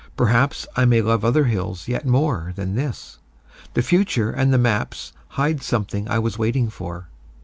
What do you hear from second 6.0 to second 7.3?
I was waiting for.